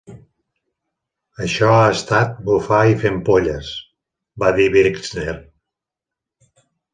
[1.47, 3.69] ""Això ha estat bufar i fer ampolles",
[4.45, 5.37] va dir Brixner."